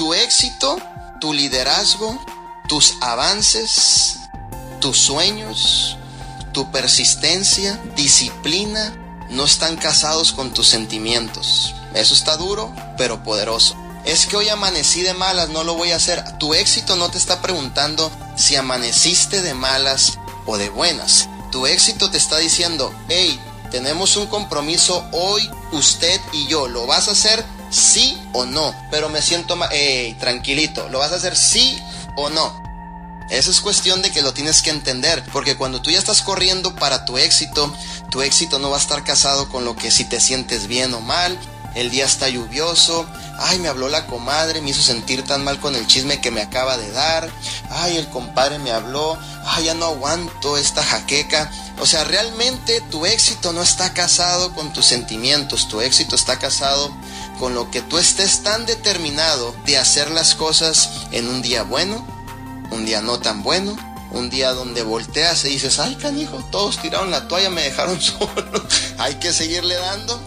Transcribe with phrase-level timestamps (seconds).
[0.00, 0.78] tu éxito,
[1.20, 2.18] tu liderazgo,
[2.66, 4.18] tus avances,
[4.80, 5.98] tus sueños,
[6.52, 8.94] tu persistencia, disciplina,
[9.28, 11.74] no están casados con tus sentimientos.
[11.92, 13.76] Eso está duro, pero poderoso.
[14.06, 16.24] Es que hoy amanecí de malas, no lo voy a hacer.
[16.38, 21.28] Tu éxito no te está preguntando si amaneciste de malas o de buenas.
[21.52, 23.38] Tu éxito te está diciendo, hey,
[23.70, 26.68] tenemos un compromiso hoy, usted y yo.
[26.68, 28.74] ¿Lo vas a hacer sí o no?
[28.90, 29.58] Pero me siento.
[29.70, 30.88] Hey, tranquilito.
[30.88, 31.80] ¿Lo vas a hacer sí
[32.16, 32.70] o no?
[33.30, 36.74] Esa es cuestión de que lo tienes que entender, porque cuando tú ya estás corriendo
[36.74, 37.72] para tu éxito,
[38.10, 41.00] tu éxito no va a estar casado con lo que si te sientes bien o
[41.00, 41.38] mal,
[41.74, 43.06] el día está lluvioso,
[43.38, 46.42] ay, me habló la comadre, me hizo sentir tan mal con el chisme que me
[46.42, 47.30] acaba de dar,
[47.70, 51.50] ay, el compadre me habló, ay, ya no aguanto esta jaqueca.
[51.80, 56.94] O sea, realmente tu éxito no está casado con tus sentimientos, tu éxito está casado
[57.38, 62.06] con lo que tú estés tan determinado de hacer las cosas en un día bueno,
[62.70, 63.76] un día no tan bueno,
[64.10, 68.62] un día donde volteas y dices, ay canijo, todos tiraron la toalla, me dejaron solo,
[68.98, 70.20] hay que seguirle dando